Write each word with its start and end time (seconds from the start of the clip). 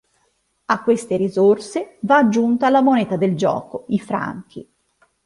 A 0.65 0.81
queste 0.81 1.15
risorse 1.15 1.97
va 1.99 2.17
aggiunta 2.17 2.71
la 2.71 2.81
moneta 2.81 3.17
del 3.17 3.35
gioco, 3.35 3.85
i 3.89 3.99
franchi. 3.99 4.67